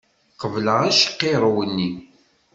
Qebleɣ 0.41 0.79
acqiṛew-nni! 0.89 1.89